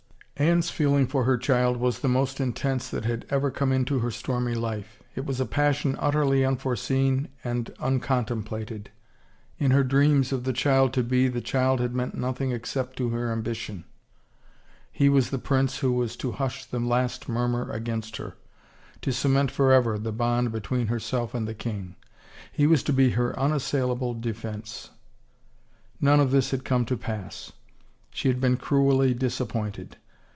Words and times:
Anne's 0.37 0.71
feeling 0.71 1.05
for 1.05 1.25
her 1.25 1.37
child 1.37 1.77
was 1.77 1.99
the 1.99 2.07
most 2.07 2.39
intense 2.41 2.89
that 2.89 3.05
had 3.05 3.27
ever 3.29 3.51
come 3.51 3.71
into 3.71 3.99
her 3.99 4.09
stormy 4.09 4.55
life. 4.55 5.03
It 5.13 5.23
was 5.23 5.39
a 5.39 5.45
passion 5.45 5.95
utterly 5.99 6.43
unforeseen 6.43 7.29
and 7.43 7.69
uncontemplated— 7.79 8.89
in 9.59 9.69
her 9.69 9.83
dreams 9.83 10.31
of 10.33 10.43
the 10.43 10.51
child 10.51 10.93
to 10.93 11.03
be 11.03 11.27
the 11.27 11.41
child 11.41 11.79
had 11.79 11.93
meant 11.93 12.15
nothing 12.15 12.49
except 12.51 12.97
to 12.97 13.09
her 13.09 13.31
ambition; 13.31 13.85
he 14.91 15.09
was 15.09 15.29
the 15.29 15.37
prince 15.37 15.77
who 15.77 15.91
was 15.93 16.15
to 16.15 16.31
hush 16.31 16.65
the 16.65 16.79
275 16.79 17.21
THE 17.21 17.27
FAVOR 17.31 17.61
OF 17.61 17.67
KINGS 17.67 17.69
last 17.69 17.69
murmur 17.69 17.77
against 17.77 18.17
her, 18.17 18.35
to 19.03 19.11
cement 19.13 19.51
forever 19.51 19.99
the 19.99 20.11
bond 20.11 20.51
be 20.51 20.59
tween 20.61 20.87
herself 20.87 21.35
and 21.35 21.47
the 21.47 21.53
king. 21.53 21.95
He 22.51 22.65
was 22.65 22.81
to 22.81 22.91
be 22.91 23.11
her 23.11 23.33
unassaila 23.37 23.95
ble 23.99 24.15
defense. 24.15 24.89
None 25.99 26.19
of 26.19 26.31
this 26.31 26.49
had 26.49 26.65
come 26.65 26.85
to 26.85 26.97
pass. 26.97 27.51
She 28.09 28.27
had 28.27 28.41
been 28.41 28.57
cruelly 28.57 29.13
disappointed. 29.13 29.97